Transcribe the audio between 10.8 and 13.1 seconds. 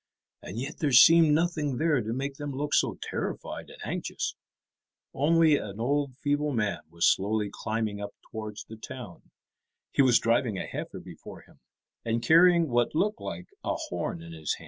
before him, and carrying what